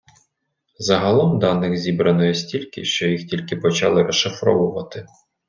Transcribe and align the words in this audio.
Загалом 0.79 1.39
даних 1.39 1.77
зібрано 1.77 2.33
стільки, 2.33 2.83
що 2.85 3.07
їх 3.07 3.27
тільки 3.29 3.55
почали 3.55 4.03
розшифровувати. 4.03 5.05